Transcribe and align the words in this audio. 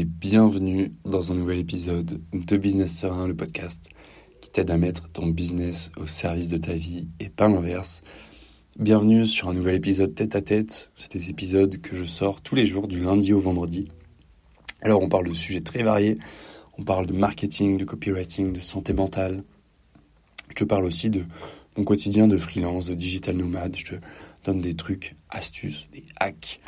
Et 0.00 0.06
bienvenue 0.06 0.94
dans 1.04 1.30
un 1.30 1.34
nouvel 1.34 1.58
épisode 1.58 2.22
de 2.32 2.56
Business 2.56 2.98
Serein, 2.98 3.28
le 3.28 3.36
podcast 3.36 3.90
qui 4.40 4.48
t'aide 4.48 4.70
à 4.70 4.78
mettre 4.78 5.10
ton 5.10 5.26
business 5.26 5.92
au 5.98 6.06
service 6.06 6.48
de 6.48 6.56
ta 6.56 6.72
vie 6.72 7.06
et 7.20 7.28
pas 7.28 7.48
l'inverse. 7.48 8.00
Bienvenue 8.78 9.26
sur 9.26 9.50
un 9.50 9.52
nouvel 9.52 9.74
épisode 9.74 10.14
tête 10.14 10.36
à 10.36 10.40
tête. 10.40 10.90
C'est 10.94 11.12
des 11.12 11.28
épisodes 11.28 11.82
que 11.82 11.96
je 11.96 12.04
sors 12.04 12.40
tous 12.40 12.54
les 12.54 12.64
jours 12.64 12.88
du 12.88 13.04
lundi 13.04 13.34
au 13.34 13.40
vendredi. 13.40 13.88
Alors 14.80 15.02
on 15.02 15.10
parle 15.10 15.28
de 15.28 15.34
sujets 15.34 15.60
très 15.60 15.82
variés. 15.82 16.14
On 16.78 16.82
parle 16.82 17.04
de 17.04 17.12
marketing, 17.12 17.76
de 17.76 17.84
copywriting, 17.84 18.54
de 18.54 18.60
santé 18.60 18.94
mentale. 18.94 19.44
Je 20.48 20.54
te 20.54 20.64
parle 20.64 20.86
aussi 20.86 21.10
de 21.10 21.26
mon 21.76 21.84
quotidien 21.84 22.26
de 22.26 22.38
freelance, 22.38 22.86
de 22.86 22.94
digital 22.94 23.36
nomade. 23.36 23.76
Je 23.76 23.84
te 23.84 23.94
donne 24.46 24.62
des 24.62 24.72
trucs, 24.72 25.14
astuces, 25.28 25.88
des 25.92 26.06
hacks 26.18 26.62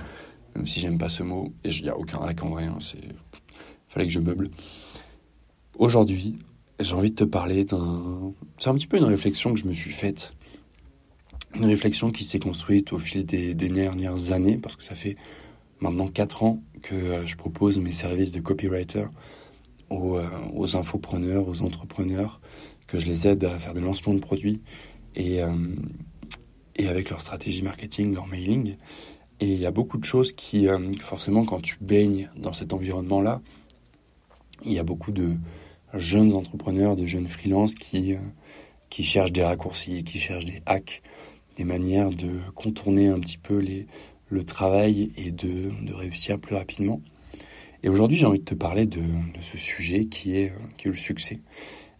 même 0.54 0.66
si 0.66 0.80
j'aime 0.80 0.98
pas 0.98 1.08
ce 1.08 1.22
mot, 1.22 1.52
et 1.64 1.70
il 1.70 1.82
n'y 1.82 1.88
a 1.88 1.96
aucun 1.96 2.18
hack 2.18 2.42
en 2.42 2.50
vrai, 2.50 2.64
hein, 2.64 2.78
c'est... 2.80 3.00
fallait 3.88 4.06
que 4.06 4.12
je 4.12 4.20
meuble. 4.20 4.50
Aujourd'hui, 5.78 6.36
j'ai 6.80 6.94
envie 6.94 7.10
de 7.10 7.16
te 7.16 7.24
parler 7.24 7.64
d'un... 7.64 8.32
C'est 8.58 8.68
un 8.68 8.74
petit 8.74 8.86
peu 8.86 8.98
une 8.98 9.04
réflexion 9.04 9.52
que 9.52 9.58
je 9.58 9.66
me 9.66 9.72
suis 9.72 9.92
faite, 9.92 10.32
une 11.54 11.66
réflexion 11.66 12.10
qui 12.10 12.24
s'est 12.24 12.38
construite 12.38 12.92
au 12.92 12.98
fil 12.98 13.24
des, 13.24 13.54
dernières 13.54 14.32
années, 14.32 14.56
parce 14.56 14.76
que 14.76 14.82
ça 14.82 14.94
fait 14.94 15.16
maintenant 15.80 16.08
4 16.08 16.42
ans 16.42 16.62
que 16.82 16.94
euh, 16.94 17.26
je 17.26 17.36
propose 17.36 17.78
mes 17.78 17.92
services 17.92 18.32
de 18.32 18.40
copywriter 18.40 19.06
aux, 19.90 20.16
euh, 20.16 20.28
aux 20.54 20.76
infopreneurs, 20.76 21.48
aux 21.48 21.62
entrepreneurs, 21.62 22.40
que 22.86 22.98
je 22.98 23.06
les 23.06 23.28
aide 23.28 23.44
à 23.44 23.58
faire 23.58 23.74
des 23.74 23.80
lancements 23.80 24.14
de 24.14 24.20
produits 24.20 24.60
et, 25.14 25.42
euh, 25.42 25.52
et 26.76 26.88
avec 26.88 27.10
leur 27.10 27.20
stratégie 27.20 27.62
marketing, 27.62 28.14
leur 28.14 28.26
mailing. 28.26 28.76
Et 29.42 29.46
il 29.46 29.58
y 29.58 29.66
a 29.66 29.72
beaucoup 29.72 29.98
de 29.98 30.04
choses 30.04 30.30
qui, 30.30 30.68
euh, 30.68 30.78
forcément, 31.00 31.44
quand 31.44 31.60
tu 31.60 31.76
baignes 31.80 32.30
dans 32.36 32.52
cet 32.52 32.72
environnement-là, 32.72 33.42
il 34.64 34.72
y 34.72 34.78
a 34.78 34.84
beaucoup 34.84 35.10
de 35.10 35.34
jeunes 35.94 36.32
entrepreneurs, 36.34 36.94
de 36.94 37.06
jeunes 37.06 37.26
freelances 37.26 37.74
qui, 37.74 38.14
euh, 38.14 38.18
qui 38.88 39.02
cherchent 39.02 39.32
des 39.32 39.42
raccourcis, 39.42 40.04
qui 40.04 40.20
cherchent 40.20 40.44
des 40.44 40.62
hacks, 40.64 41.00
des 41.56 41.64
manières 41.64 42.10
de 42.10 42.38
contourner 42.54 43.08
un 43.08 43.18
petit 43.18 43.36
peu 43.36 43.60
le 44.28 44.44
travail 44.44 45.10
et 45.16 45.32
de, 45.32 45.72
de 45.84 45.92
réussir 45.92 46.38
plus 46.38 46.54
rapidement. 46.54 47.00
Et 47.82 47.88
aujourd'hui, 47.88 48.18
j'ai 48.18 48.26
envie 48.26 48.38
de 48.38 48.44
te 48.44 48.54
parler 48.54 48.86
de, 48.86 49.00
de 49.00 49.40
ce 49.40 49.58
sujet 49.58 50.04
qui 50.04 50.36
est, 50.36 50.52
qui 50.78 50.86
est 50.86 50.92
le 50.92 50.96
succès, 50.96 51.40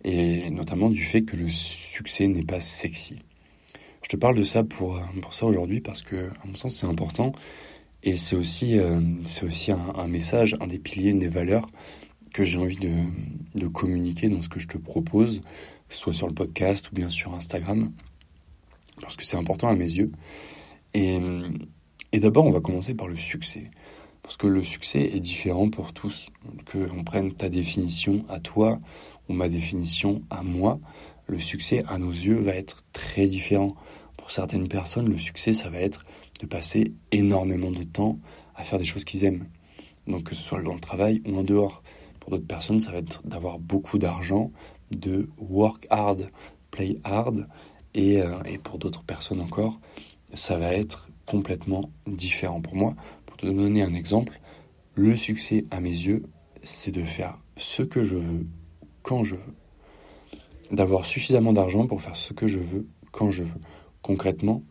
et 0.05 0.49
notamment 0.51 0.91
du 0.91 1.03
fait 1.03 1.23
que 1.23 1.35
le 1.35 1.49
succès 1.49 2.29
n'est 2.29 2.45
pas 2.45 2.61
sexy. 2.61 3.19
Je 4.03 4.09
te 4.09 4.17
parle 4.17 4.37
de 4.37 4.43
ça 4.43 4.65
pour, 4.65 5.01
pour 5.23 5.35
ça 5.35 5.47
aujourd'hui 5.47 5.81
parce 5.81 6.03
que, 6.03 6.29
à 6.29 6.47
mon 6.47 6.55
sens, 6.57 6.77
c'est 6.77 6.87
important. 6.87 7.33
Et 8.03 8.17
c'est 8.17 8.35
aussi, 8.35 8.79
euh, 8.79 9.01
aussi 9.43 9.71
un, 9.73 10.09
message, 10.09 10.57
un 10.61 10.67
des 10.67 10.79
piliers, 10.79 11.11
une 11.11 11.21
des 11.21 11.29
valeurs 11.29 11.67
que 12.33 12.45
j'ai 12.45 12.59
envie 12.59 12.79
de, 12.79 12.93
de, 13.55 13.69
communiquer 13.69 14.29
dans 14.29 14.43
ce 14.43 14.49
que 14.49 14.59
je 14.59 14.67
te 14.67 14.79
propose, 14.79 15.41
que 15.89 15.95
ce 15.95 16.01
soit 16.01 16.13
sur 16.13 16.27
le 16.27 16.35
podcast 16.35 16.91
ou 16.91 16.95
bien 16.95 17.11
sur 17.11 17.33
Instagram, 17.35 17.93
parce 19.01 19.17
que 19.17 19.25
c'est 19.25 19.37
important 19.37 19.69
à 19.69 19.75
mes 19.75 19.85
yeux. 19.85 20.11
Et, 20.95 21.21
et 22.13 22.21
d'abord, 22.21 22.45
on 22.45 22.51
va 22.51 22.61
commencer 22.61 22.95
par 22.95 23.07
le 23.07 23.17
succès. 23.17 23.71
Parce 24.23 24.37
que 24.37 24.47
le 24.47 24.63
succès 24.63 25.11
est 25.15 25.21
différent 25.21 25.69
pour 25.69 25.93
tous. 25.93 26.29
Que 26.67 26.79
l'on 26.79 27.05
prenne 27.05 27.33
ta 27.33 27.49
définition 27.49 28.25
à 28.29 28.41
toi 28.41 28.81
ou 29.29 29.33
ma 29.33 29.49
définition 29.49 30.23
à 30.31 30.43
moi, 30.43 30.81
le 31.27 31.39
succès 31.39 31.83
à 31.87 31.99
nos 31.99 32.11
yeux 32.11 32.41
va 32.41 32.55
être 32.55 32.79
très 32.93 33.27
différent. 33.27 33.75
Pour 34.17 34.31
certaines 34.31 34.69
personnes, 34.69 35.09
le 35.09 35.19
succès, 35.19 35.53
ça 35.53 35.71
va 35.71 35.79
être 35.81 36.01
de 36.41 36.47
passer 36.47 36.95
énormément 37.11 37.71
de 37.71 37.83
temps 37.83 38.19
à 38.55 38.65
faire 38.65 38.79
des 38.79 38.85
choses 38.85 39.05
qu'ils 39.05 39.25
aiment. 39.25 39.47
Donc 40.07 40.25
que 40.25 40.35
ce 40.35 40.43
soit 40.43 40.63
dans 40.63 40.75
le 40.75 40.81
travail 40.81 41.23
ou 41.27 41.37
en 41.37 41.43
dehors. 41.43 41.83
Pour 42.21 42.31
d'autres 42.31 42.47
personnes, 42.47 42.81
ça 42.81 42.93
va 42.93 42.99
être 42.99 43.27
d'avoir 43.27 43.59
beaucoup 43.59 43.99
d'argent, 43.99 44.53
de 44.91 45.29
work 45.39 45.87
hard, 45.91 46.31
play 46.71 46.99
hard. 47.05 47.49
Et, 47.95 48.23
euh, 48.23 48.43
et 48.45 48.59
pour 48.59 48.79
d'autres 48.79 49.03
personnes 49.03 49.41
encore, 49.41 49.81
ça 50.33 50.57
va 50.57 50.73
être 50.73 51.09
complètement 51.27 51.91
différent. 52.07 52.61
Pour 52.61 52.75
moi, 52.75 52.95
pour 53.27 53.37
te 53.37 53.47
donner 53.47 53.83
un 53.83 53.95
exemple, 53.95 54.41
le 54.95 55.17
succès 55.17 55.65
à 55.71 55.81
mes 55.81 55.91
yeux, 55.91 56.23
c'est 56.63 56.93
de 56.93 57.03
faire 57.03 57.39
ce 57.57 57.83
que 57.83 58.03
je 58.03 58.17
veux, 58.17 58.45
quand 59.03 59.25
je 59.25 59.37
veux. 59.37 59.55
D'avoir 60.73 61.05
suffisamment 61.05 61.53
d'argent 61.53 61.87
pour 61.87 62.01
faire 62.01 62.17
ce 62.17 62.33
que 62.33 62.47
je 62.47 62.59
veux, 62.59 62.87
quand 63.11 63.31
je 63.31 63.45
veux. 63.45 63.61
Concrètement, 64.01 64.63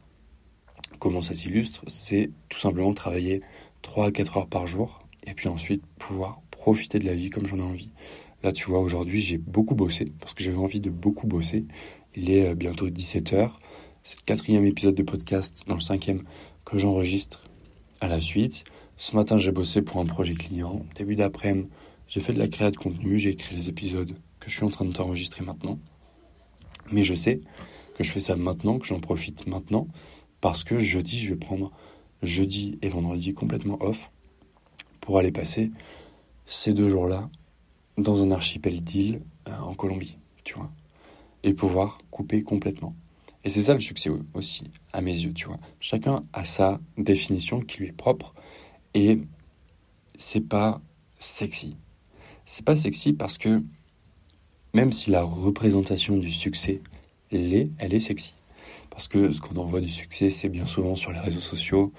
comment 1.00 1.22
ça 1.22 1.34
s'illustre 1.34 1.84
C'est 1.88 2.32
tout 2.50 2.60
simplement 2.60 2.94
travailler 2.94 3.42
3 3.84 4.08
à 4.08 4.12
4 4.12 4.38
heures 4.38 4.48
par 4.48 4.68
jour 4.68 5.04
et 5.26 5.34
puis 5.34 5.48
ensuite 5.48 5.84
pouvoir 6.00 6.42
profiter 6.50 7.00
de 7.00 7.06
la 7.06 7.14
vie 7.14 7.30
comme 7.30 7.48
j'en 7.48 7.60
ai 7.60 7.64
envie. 7.64 7.92
Là, 8.44 8.52
tu 8.52 8.66
vois, 8.66 8.80
aujourd'hui, 8.80 9.22
j'ai 9.22 9.38
beaucoup 9.38 9.76
bossé 9.76 10.06
parce 10.20 10.34
que 10.34 10.44
j'avais 10.44 10.58
envie 10.58 10.80
de 10.80 10.90
beaucoup 10.90 11.28
bosser. 11.28 11.66
Il 12.16 12.32
est 12.32 12.50
euh, 12.50 12.56
bientôt 12.56 12.90
17 12.90 13.34
heures. 13.34 13.60
C'est 14.04 14.20
le 14.20 14.26
quatrième 14.26 14.66
épisode 14.66 14.96
de 14.96 15.04
podcast, 15.04 15.64
dans 15.68 15.76
le 15.76 15.82
cinquième, 15.82 16.24
que 16.66 16.78
j'enregistre 16.80 17.44
à 18.00 18.08
la 18.08 18.20
suite. 18.20 18.64
Ce 18.98 19.16
matin, 19.16 19.38
j'ai 19.38 19.52
bossé 19.52 19.84
pour 19.84 20.02
un 20.02 20.06
projet 20.06 20.34
client. 20.34 20.82
Début 20.96 21.16
d'après-midi, 21.16 21.70
j'ai 22.08 22.20
fait 22.20 22.34
de 22.34 22.40
la 22.40 22.48
création 22.48 22.72
de 22.72 22.78
contenu, 22.78 23.20
j'ai 23.20 23.30
écrit 23.30 23.56
les 23.56 23.70
épisodes 23.70 24.16
que 24.42 24.50
je 24.50 24.56
suis 24.58 24.66
en 24.66 24.70
train 24.70 24.84
de 24.84 24.92
t'enregistrer 24.92 25.46
maintenant. 25.46 25.80
Mais 26.92 27.06
je 27.06 27.14
sais 27.14 27.40
que 27.96 28.04
je 28.04 28.12
fais 28.12 28.20
ça 28.20 28.36
maintenant, 28.36 28.80
que 28.80 28.86
j'en 28.86 29.00
profite 29.00 29.48
maintenant, 29.48 29.88
parce 30.42 30.66
que 30.66 30.80
jeudi, 30.80 31.20
je 31.20 31.30
vais 31.30 31.40
prendre 31.40 31.72
jeudi 32.22 32.78
et 32.82 32.90
vendredi 32.90 33.34
complètement 33.34 33.82
off 33.82 34.12
pour 35.00 35.18
aller 35.18 35.32
passer 35.32 35.72
ces 36.46 36.74
deux 36.74 36.90
jours-là 36.90 37.30
dans 37.98 38.24
un 38.24 38.32
archipel 38.32 38.82
d'îles 38.82 39.22
euh, 39.48 39.58
en 39.60 39.74
Colombie, 39.74 40.18
tu 40.44 40.56
vois, 40.56 40.72
et 41.44 41.54
pouvoir 41.54 42.00
couper 42.10 42.44
complètement. 42.44 42.94
Et 43.44 43.50
c'est 43.50 43.64
ça 43.64 43.74
le 43.74 43.80
succès 43.80 44.10
aussi, 44.34 44.70
à 44.94 45.02
mes 45.02 45.14
yeux, 45.14 45.34
tu 45.34 45.48
vois. 45.48 45.60
Chacun 45.80 46.24
a 46.34 46.44
sa 46.44 46.80
définition 46.98 47.62
qui 47.62 47.80
lui 47.80 47.88
est 47.88 47.94
propre 47.94 48.34
et 48.94 49.20
c'est 50.16 50.42
pas 50.48 50.82
sexy. 51.20 51.76
C'est 52.46 52.66
pas 52.66 52.76
sexy 52.76 53.14
parce 53.14 53.38
que 53.38 53.64
même 54.74 54.92
si 54.92 55.12
la 55.12 55.24
représentation 55.24 56.18
du 56.18 56.32
succès 56.32 56.82
l'est, 57.32 57.70
elle 57.78 57.94
est 57.94 58.00
sexy. 58.00 58.34
Parce 58.90 59.08
que 59.08 59.32
ce 59.32 59.42
qu'on 59.42 59.56
envoie 59.56 59.82
du 59.82 59.90
succès, 59.90 60.30
c'est 60.30 60.50
bien 60.50 60.66
souvent 60.66 60.96
sur 60.96 61.12
les 61.12 61.20
réseaux 61.20 61.42
sociaux, 61.42 61.94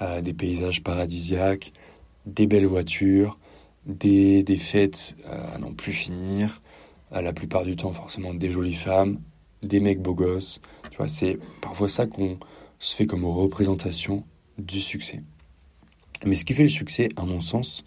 euh, 0.00 0.20
des 0.20 0.34
paysages 0.34 0.82
paradisiaques, 0.82 1.72
des 2.24 2.46
belles 2.46 2.66
voitures, 2.66 3.38
des, 3.84 4.42
des 4.42 4.56
fêtes 4.56 5.16
euh, 5.26 5.54
à 5.54 5.58
n'en 5.58 5.72
plus 5.72 5.92
finir, 5.92 6.60
la 7.12 7.32
plupart 7.32 7.64
du 7.64 7.76
temps 7.76 7.92
forcément 7.92 8.34
des 8.34 8.50
jolies 8.50 8.74
femmes, 8.74 9.20
des 9.62 9.80
mecs 9.80 10.02
beaux 10.02 10.14
gosses. 10.14 10.60
Tu 10.90 10.96
vois, 10.96 11.08
c'est 11.08 11.38
parfois 11.60 11.88
ça 11.88 12.06
qu'on 12.06 12.38
se 12.78 12.96
fait 12.96 13.06
comme 13.06 13.24
représentation 13.24 14.24
du 14.58 14.80
succès. 14.80 15.22
Mais 16.24 16.36
ce 16.36 16.44
qui 16.44 16.54
fait 16.54 16.64
le 16.64 16.68
succès, 16.68 17.08
à 17.16 17.24
mon 17.24 17.40
sens, 17.40 17.84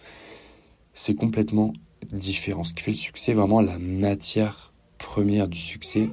c'est 0.94 1.16
complètement 1.16 1.74
différent. 2.12 2.64
Ce 2.64 2.74
qui 2.74 2.84
fait 2.84 2.92
le 2.92 2.98
succès, 2.98 3.34
vraiment 3.34 3.62
la 3.62 3.80
matière 3.80 4.74
première 4.98 5.48
du 5.48 5.58
succès, 5.58 6.10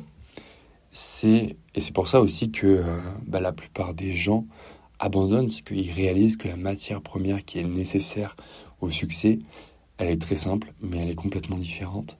c'est 0.92 1.56
et 1.74 1.80
c'est 1.80 1.92
pour 1.92 2.08
ça 2.08 2.20
aussi 2.20 2.50
que 2.50 2.66
euh, 2.66 2.98
bah, 3.26 3.40
la 3.40 3.52
plupart 3.52 3.94
des 3.94 4.12
gens 4.12 4.46
abandonnent, 4.98 5.50
c'est 5.50 5.62
qu'ils 5.62 5.90
réalisent 5.92 6.38
que 6.38 6.48
la 6.48 6.56
matière 6.56 7.02
première 7.02 7.44
qui 7.44 7.58
est 7.58 7.64
nécessaire 7.64 8.34
au 8.80 8.90
succès, 8.90 9.38
elle 9.98 10.08
est 10.08 10.20
très 10.20 10.36
simple, 10.36 10.72
mais 10.80 10.98
elle 10.98 11.10
est 11.10 11.14
complètement 11.14 11.58
différente. 11.58 12.18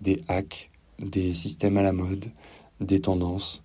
Des 0.00 0.22
hacks, 0.28 0.70
des 0.98 1.34
systèmes 1.34 1.76
à 1.76 1.82
la 1.82 1.92
mode, 1.92 2.26
des 2.80 3.00
tendances, 3.00 3.62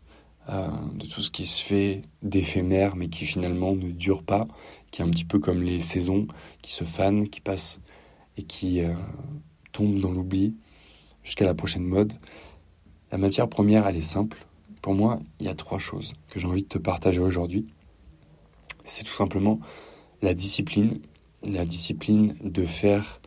euh, 0.49 0.67
de 0.95 1.05
tout 1.05 1.21
ce 1.21 1.31
qui 1.31 1.45
se 1.45 1.63
fait 1.63 2.01
d'éphémère, 2.23 2.95
mais 2.95 3.07
qui 3.07 3.25
finalement 3.25 3.73
ne 3.73 3.91
dure 3.91 4.23
pas, 4.23 4.45
qui 4.91 5.01
est 5.01 5.05
un 5.05 5.09
petit 5.09 5.25
peu 5.25 5.39
comme 5.39 5.61
les 5.61 5.81
saisons, 5.81 6.27
qui 6.61 6.73
se 6.73 6.83
fanent, 6.83 7.29
qui 7.29 7.41
passent 7.41 7.79
qui 8.43 8.81
euh, 8.81 8.93
tombent 9.71 9.99
dans 9.99 10.11
l'oubli 10.11 10.55
jusqu'à 11.23 11.45
la 11.45 11.53
prochaine 11.53 11.83
mode. 11.83 12.13
La 13.11 13.17
matière 13.17 13.47
première, 13.47 13.87
elle 13.87 13.97
est 13.97 14.01
simple. 14.01 14.45
Pour 14.81 14.93
moi, 14.93 15.19
il 15.39 15.45
y 15.45 15.49
a 15.49 15.55
trois 15.55 15.79
choses 15.79 16.13
que 16.29 16.39
j'ai 16.39 16.47
envie 16.47 16.63
de 16.63 16.67
te 16.67 16.77
partager 16.77 17.19
aujourd'hui. 17.19 17.67
C'est 18.85 19.03
tout 19.03 19.13
simplement 19.13 19.59
la 20.21 20.33
discipline, 20.33 20.99
la 21.43 21.65
discipline 21.65 22.35
de 22.43 22.65
faire 22.65 23.21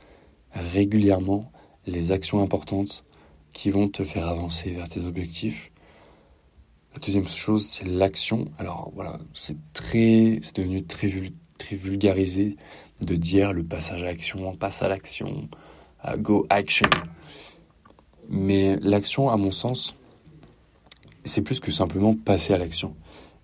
régulièrement 0.53 1.51
les 1.87 2.13
actions 2.13 2.43
importantes 2.43 3.05
qui 3.53 3.71
vont 3.71 3.89
te 3.89 4.05
faire 4.05 4.29
avancer 4.29 4.71
vers 4.71 4.89
tes 4.89 5.05
objectifs. 5.05 5.71
La 6.95 7.01
deuxième 7.01 7.27
chose, 7.27 7.67
c'est 7.67 7.85
l'action. 7.85 8.47
Alors 8.59 8.91
voilà, 8.95 9.19
c'est 9.33 9.57
très, 9.73 10.39
c'est 10.43 10.57
devenu 10.57 10.85
très, 10.85 11.11
très 11.59 11.77
vulgarisé 11.77 12.57
de 13.05 13.17
dire 13.17 13.53
le 13.53 13.65
passage 13.65 14.03
à 14.03 14.07
l'action, 14.07 14.49
on 14.49 14.57
passe 14.57 14.83
à 14.83 14.89
l'action, 14.89 15.49
go 16.19 16.47
action. 16.51 16.89
Mais 18.29 18.77
l'action, 18.81 19.29
à 19.29 19.37
mon 19.37 19.51
sens, 19.51 19.95
c'est 21.25 21.43
plus 21.43 21.61
que 21.61 21.73
simplement 21.73 22.15
passer 22.15 22.55
à 22.55 22.59
l'action. 22.59 22.95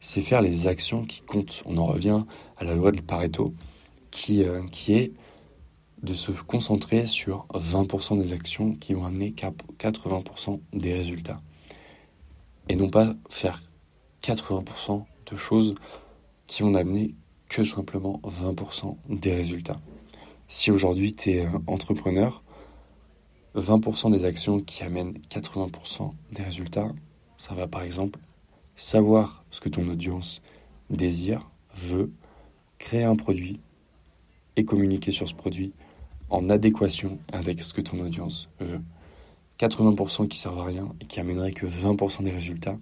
C'est 0.01 0.23
faire 0.23 0.43
les 0.43 0.67
actions 0.67 1.05
qui 1.05 1.21
comptent. 1.23 1.63
On 1.67 1.77
en 1.77 1.87
revient 1.87 2.25
à 2.59 2.65
la 2.65 2.75
loi 2.75 2.93
de 2.93 3.01
Pareto, 3.01 3.55
qui, 4.11 4.45
euh, 4.45 4.63
qui 4.71 4.95
est 4.95 5.13
de 6.03 6.15
se 6.15 6.33
concentrer 6.33 7.07
sur 7.07 7.47
20% 7.53 8.19
des 8.19 8.33
actions 8.33 8.75
qui 8.75 8.95
vont 8.95 9.05
amener 9.05 9.33
80% 9.33 10.61
des 10.73 10.95
résultats. 10.95 11.41
Et 12.69 12.77
non 12.77 12.89
pas 12.89 13.15
faire 13.29 13.61
80% 14.23 15.05
de 15.31 15.37
choses 15.37 15.75
qui 16.47 16.63
vont 16.63 16.75
amener 16.75 17.15
que 17.51 17.65
simplement 17.65 18.21
20% 18.25 18.97
des 19.11 19.35
résultats. 19.35 19.81
Si 20.49 20.71
aujourd'hui 20.71 21.13
tu 21.13 21.33
es 21.33 21.47
entrepreneur, 21.67 22.43
20% 23.57 24.13
des 24.13 24.25
actions 24.25 24.61
qui 24.61 24.85
amènent 24.85 25.19
80% 25.29 26.13
des 26.33 26.43
résultats, 26.43 26.89
ça 27.37 27.55
va 27.55 27.67
par 27.67 27.83
exemple 27.83 28.21
savoir 28.77 29.45
ce 29.51 29.61
que 29.61 29.69
ton 29.69 29.87
audience 29.89 30.41
désire, 30.91 31.51
veut, 31.77 32.13
créer 32.79 33.05
un 33.05 33.17
produit 33.17 33.61
et 34.57 34.65
communiquer 34.65 35.13
sur 35.13 35.29
ce 35.29 35.35
produit 35.35 35.73
en 36.31 36.49
adéquation 36.51 37.19
avec 37.33 37.61
ce 37.61 37.75
que 37.75 37.81
ton 37.81 37.99
audience 38.01 38.49
veut. 38.61 38.81
80% 39.59 40.29
qui 40.29 40.39
servent 40.39 40.61
à 40.61 40.65
rien 40.65 40.95
et 41.01 41.05
qui 41.05 41.21
amèneraient 41.21 41.53
que 41.53 41.67
20% 41.67 42.23
des 42.23 42.31
résultats, 42.31 42.79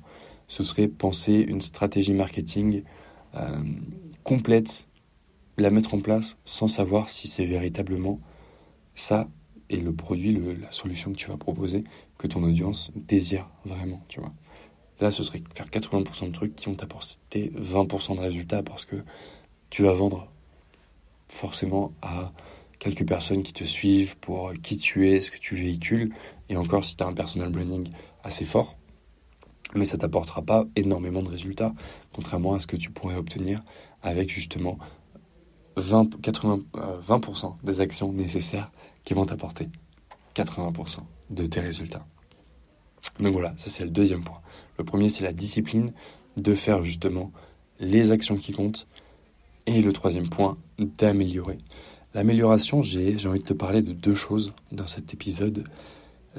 ce 0.47 0.63
serait 0.63 0.89
penser 0.89 1.35
une 1.35 1.61
stratégie 1.61 2.13
marketing 2.13 2.83
euh, 3.35 3.63
complète, 4.29 4.87
la 5.57 5.71
mettre 5.71 5.95
en 5.95 6.01
place 6.01 6.37
sans 6.45 6.67
savoir 6.67 7.09
si 7.09 7.29
c'est 7.29 7.47
véritablement 7.47 8.21
ça 8.95 9.27
et 9.71 9.79
le 9.79 9.95
produit, 9.95 10.39
la 10.61 10.71
solution 10.71 11.13
que 11.13 11.17
tu 11.17 11.29
vas 11.29 11.39
proposer, 11.39 11.83
que 12.19 12.27
ton 12.27 12.43
audience 12.43 12.91
désire 12.95 13.49
vraiment, 13.65 14.05
tu 14.09 14.21
vois. 14.21 14.35
Là, 15.01 15.11
ce 15.11 15.23
serait 15.23 15.43
faire 15.55 15.71
80% 15.71 16.27
de 16.27 16.33
trucs 16.33 16.55
qui 16.55 16.67
vont 16.67 16.75
t'apporter 16.75 17.53
20% 17.57 18.17
de 18.17 18.21
résultats 18.21 18.63
parce 18.63 18.85
que 18.85 18.97
tu 19.71 19.85
vas 19.85 19.95
vendre 19.95 20.31
forcément 21.31 21.95
à 22.03 22.33
quelques 22.79 23.09
personnes 23.09 23.43
qui 23.43 23.55
te 23.55 23.65
suivent 23.65 24.19
pour 24.19 24.53
qui 24.63 24.77
tu 24.77 25.09
es, 25.09 25.23
ce 25.23 25.31
que 25.31 25.39
tu 25.39 25.57
véhicules, 25.57 26.13
et 26.51 26.57
encore 26.59 26.85
si 26.85 26.99
tu 26.99 27.03
as 27.03 27.07
un 27.07 27.15
personal 27.15 27.49
branding 27.49 27.89
assez 28.25 28.45
fort, 28.45 28.77
mais 29.75 29.85
ça 29.85 29.99
t'apportera 29.99 30.43
pas 30.43 30.67
énormément 30.77 31.23
de 31.23 31.29
résultats, 31.29 31.75
contrairement 32.13 32.55
à 32.55 32.61
ce 32.61 32.67
que 32.67 32.77
tu 32.77 32.91
pourrais 32.91 33.17
obtenir 33.17 33.63
avec 34.03 34.31
justement 34.31 34.79
20, 35.77 36.21
80, 36.21 36.61
20% 36.75 37.57
des 37.63 37.81
actions 37.81 38.13
nécessaires 38.13 38.71
qui 39.05 39.15
vont 39.15 39.27
t'apporter 39.27 39.69
80% 40.35 40.99
de 41.31 41.47
tes 41.47 41.61
résultats. 41.61 42.07
Donc 43.21 43.33
voilà, 43.33 43.53
ça 43.57 43.71
c'est 43.71 43.85
le 43.85 43.91
deuxième 43.91 44.25
point. 44.25 44.41
Le 44.79 44.85
premier 44.85 45.09
c'est 45.09 45.25
la 45.25 45.33
discipline 45.33 45.93
de 46.37 46.55
faire 46.55 46.83
justement 46.83 47.33
les 47.81 48.11
actions 48.11 48.37
qui 48.37 48.53
comptent. 48.53 48.87
Et 49.67 49.83
le 49.83 49.93
troisième 49.93 50.31
point, 50.31 50.57
d'améliorer. 50.79 51.59
L'amélioration, 52.15 52.81
j'ai 52.81 53.19
envie 53.27 53.41
de 53.41 53.45
te 53.45 53.53
parler 53.53 53.83
de 53.83 53.93
deux 53.93 54.15
choses 54.15 54.55
dans 54.73 54.87
cet 54.87 55.13
épisode. 55.13 55.65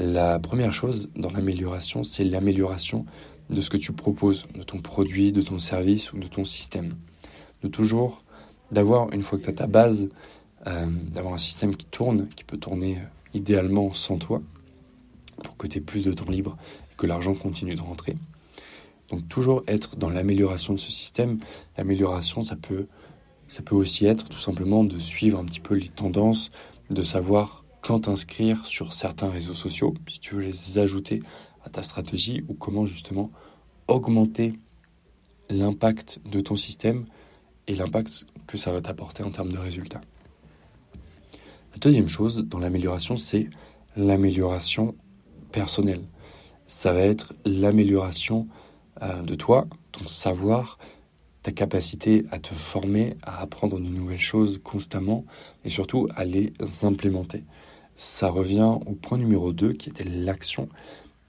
La 0.01 0.39
première 0.39 0.71
chose 0.71 1.09
dans 1.17 1.29
l'amélioration, 1.29 2.05
c'est 2.05 2.23
l'amélioration 2.23 3.05
de 3.49 3.59
ce 3.59 3.69
que 3.69 3.75
tu 3.75 3.91
proposes, 3.91 4.47
de 4.55 4.63
ton 4.63 4.79
produit, 4.79 5.33
de 5.33 5.41
ton 5.41 5.59
service 5.59 6.13
ou 6.13 6.19
de 6.19 6.27
ton 6.29 6.45
système. 6.45 6.95
De 7.63 7.67
toujours, 7.67 8.21
d'avoir, 8.71 9.11
une 9.11 9.21
fois 9.21 9.37
que 9.37 9.43
tu 9.43 9.49
as 9.49 9.53
ta 9.53 9.67
base, 9.67 10.09
euh, 10.67 10.85
d'avoir 11.11 11.33
un 11.33 11.37
système 11.37 11.75
qui 11.75 11.85
tourne, 11.85 12.29
qui 12.29 12.45
peut 12.45 12.55
tourner 12.55 12.99
idéalement 13.33 13.91
sans 13.91 14.17
toi, 14.17 14.41
pour 15.43 15.57
que 15.57 15.67
tu 15.67 15.79
aies 15.79 15.81
plus 15.81 16.05
de 16.05 16.13
temps 16.13 16.31
libre 16.31 16.55
et 16.93 16.95
que 16.95 17.05
l'argent 17.05 17.33
continue 17.33 17.75
de 17.75 17.81
rentrer. 17.81 18.15
Donc 19.09 19.27
toujours 19.27 19.63
être 19.67 19.97
dans 19.97 20.09
l'amélioration 20.09 20.71
de 20.71 20.79
ce 20.79 20.91
système. 20.91 21.39
L'amélioration, 21.77 22.41
ça 22.41 22.55
peut, 22.55 22.87
ça 23.49 23.63
peut 23.63 23.75
aussi 23.75 24.05
être 24.05 24.29
tout 24.29 24.39
simplement 24.39 24.85
de 24.85 24.97
suivre 24.97 25.39
un 25.39 25.43
petit 25.43 25.59
peu 25.59 25.75
les 25.75 25.89
tendances, 25.89 26.51
de 26.89 27.01
savoir 27.01 27.58
quand 27.81 28.01
t'inscrire 28.01 28.65
sur 28.65 28.93
certains 28.93 29.29
réseaux 29.29 29.53
sociaux, 29.53 29.93
si 30.09 30.19
tu 30.19 30.35
veux 30.35 30.41
les 30.41 30.77
ajouter 30.77 31.21
à 31.63 31.69
ta 31.69 31.83
stratégie, 31.83 32.43
ou 32.47 32.53
comment 32.53 32.85
justement 32.85 33.31
augmenter 33.87 34.53
l'impact 35.49 36.21
de 36.29 36.41
ton 36.41 36.55
système 36.55 37.05
et 37.67 37.75
l'impact 37.75 38.25
que 38.47 38.57
ça 38.57 38.71
va 38.71 38.81
t'apporter 38.81 39.23
en 39.23 39.31
termes 39.31 39.51
de 39.51 39.57
résultats. 39.57 40.01
La 41.73 41.79
deuxième 41.79 42.09
chose 42.09 42.45
dans 42.45 42.59
l'amélioration, 42.59 43.15
c'est 43.15 43.49
l'amélioration 43.95 44.95
personnelle. 45.51 46.03
Ça 46.67 46.93
va 46.93 47.01
être 47.01 47.33
l'amélioration 47.45 48.47
euh, 49.01 49.21
de 49.21 49.35
toi, 49.35 49.67
ton 49.91 50.07
savoir, 50.07 50.77
ta 51.43 51.51
capacité 51.51 52.25
à 52.31 52.39
te 52.39 52.53
former, 52.53 53.15
à 53.23 53.41
apprendre 53.41 53.79
de 53.79 53.85
nouvelles 53.85 54.19
choses 54.19 54.59
constamment 54.63 55.25
et 55.63 55.69
surtout 55.69 56.07
à 56.15 56.25
les 56.25 56.53
implémenter. 56.83 57.43
Ça 57.99 58.29
revient 58.29 58.77
au 58.85 58.93
point 58.93 59.17
numéro 59.17 59.51
2 59.51 59.73
qui 59.73 59.89
était 59.89 60.05
l'action 60.05 60.69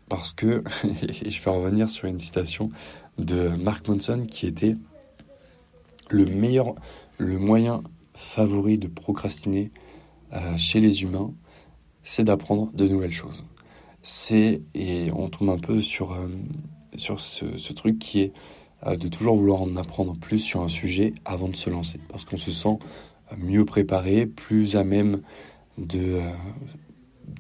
parce 0.09 0.33
que 0.33 0.63
je 1.03 1.43
vais 1.43 1.51
revenir 1.51 1.91
sur 1.91 2.07
une 2.07 2.21
citation 2.21 2.69
de 3.19 3.49
Mark 3.49 3.89
Monson 3.89 4.25
qui 4.31 4.47
était 4.47 4.77
le 6.11 6.27
meilleur, 6.27 6.77
le 7.19 7.39
moyen 7.39 7.83
favori 8.15 8.79
de 8.79 8.87
procrastiner 8.87 9.73
euh, 10.33 10.57
chez 10.57 10.79
les 10.79 11.03
humains, 11.03 11.35
c'est 12.05 12.23
d'apprendre 12.23 12.71
de 12.73 12.87
nouvelles 12.87 13.11
choses. 13.11 13.45
C'est, 14.03 14.63
et 14.75 15.11
on 15.13 15.29
tombe 15.29 15.51
un 15.51 15.59
peu 15.59 15.81
sur, 15.81 16.13
euh, 16.13 16.29
sur 16.95 17.19
ce, 17.19 17.73
truc 17.73 17.99
qui 17.99 18.21
est 18.21 18.33
euh, 18.87 18.95
de 18.95 19.09
toujours 19.09 19.35
vouloir 19.35 19.61
en 19.63 19.75
apprendre 19.75 20.17
plus 20.17 20.39
sur 20.39 20.61
un 20.61 20.69
sujet 20.69 21.15
avant 21.25 21.49
de 21.49 21.57
se 21.57 21.69
lancer, 21.69 21.99
parce 22.09 22.25
qu'on 22.25 22.37
se 22.37 22.53
sent 22.53 22.79
mieux 23.39 23.65
préparé, 23.65 24.27
plus 24.27 24.77
à 24.77 24.85
même 24.85 25.23
de, 25.81 26.21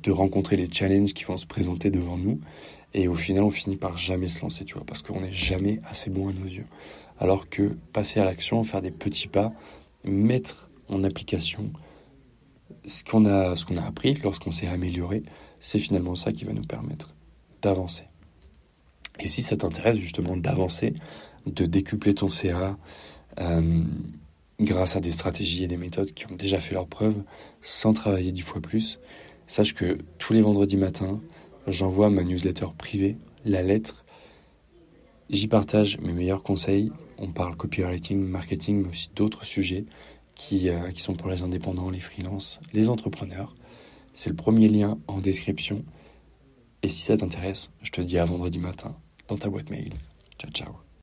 de 0.03 0.11
rencontrer 0.11 0.57
les 0.57 0.71
challenges 0.71 1.15
qui 1.15 1.25
vont 1.25 1.37
se 1.37 1.47
présenter 1.47 1.91
devant 1.91 2.17
nous. 2.17 2.41
Et 2.93 3.07
au 3.07 3.15
final, 3.15 3.45
on 3.45 3.51
finit 3.51 3.77
par 3.77 3.97
jamais 3.97 4.29
se 4.29 4.41
lancer, 4.41 4.65
tu 4.65 4.75
vois, 4.75 4.85
parce 4.85 5.03
qu'on 5.03 5.21
n'est 5.21 5.33
jamais 5.33 5.81
assez 5.85 6.11
bon 6.11 6.29
à 6.29 6.33
nos 6.33 6.47
yeux. 6.47 6.67
Alors 7.19 7.49
que 7.49 7.77
passer 7.93 8.19
à 8.19 8.25
l'action, 8.25 8.63
faire 8.65 8.83
des 8.83 8.91
petits 8.91 9.29
pas, 9.29 9.53
mettre 10.05 10.69
en 10.89 11.05
application 11.05 11.71
ce 12.87 13.05
qu'on 13.05 13.27
a, 13.27 13.55
a 13.55 13.87
appris 13.87 14.15
lorsqu'on 14.15 14.51
s'est 14.51 14.67
amélioré, 14.67 15.23
c'est 15.61 15.79
finalement 15.79 16.15
ça 16.15 16.33
qui 16.33 16.45
va 16.45 16.53
nous 16.53 16.63
permettre 16.63 17.15
d'avancer. 17.63 18.05
Et 19.21 19.29
si 19.29 19.43
ça 19.43 19.57
t'intéresse 19.57 19.99
justement 19.99 20.37
d'avancer, 20.37 20.95
de 21.47 21.67
décupler 21.67 22.15
ton 22.15 22.31
CA 22.31 22.79
euh, 23.39 23.85
grâce 24.61 24.97
à 24.97 25.01
des 25.01 25.11
stratégies 25.11 25.65
et 25.65 25.69
des 25.69 25.77
méthodes 25.77 26.13
qui 26.13 26.27
ont 26.31 26.37
déjà 26.37 26.61
fait 26.61 26.75
leurs 26.75 26.87
preuves, 26.87 27.23
sans 27.63 27.93
travailler 27.93 28.33
dix 28.33 28.43
fois 28.43 28.61
plus, 28.61 29.01
sache 29.47 29.75
que 29.75 29.97
tous 30.19 30.33
les 30.33 30.43
vendredis 30.43 30.77
matins, 30.77 31.21
j'envoie 31.67 32.11
ma 32.11 32.23
newsletter 32.23 32.67
privée, 32.77 33.17
la 33.45 33.63
lettre. 33.63 34.05
J'y 35.31 35.49
partage 35.49 35.99
mes 35.99 36.13
meilleurs 36.13 36.43
conseils. 36.43 36.93
On 37.19 37.33
parle 37.33 37.57
copywriting, 37.57 38.19
marketing, 38.19 38.83
mais 38.83 38.89
aussi 38.91 39.11
d'autres 39.15 39.45
sujets 39.45 39.85
qui, 40.35 40.69
euh, 40.69 40.91
qui 40.91 41.01
sont 41.01 41.15
pour 41.15 41.29
les 41.29 41.43
indépendants, 41.43 41.91
les 41.91 42.01
freelances, 42.01 42.61
les 42.73 42.89
entrepreneurs. 42.89 43.55
C'est 44.15 44.31
le 44.31 44.37
premier 44.37 44.69
lien 44.69 44.99
en 45.07 45.21
description. 45.21 45.85
Et 46.83 46.89
si 46.89 47.03
ça 47.03 47.17
t'intéresse, 47.17 47.71
je 47.83 47.91
te 47.91 48.01
dis 48.01 48.19
à 48.19 48.25
vendredi 48.25 48.59
matin 48.59 48.97
dans 49.29 49.37
ta 49.37 49.49
boîte 49.49 49.71
mail. 49.71 49.93
Ciao, 50.39 50.51
ciao. 50.51 50.90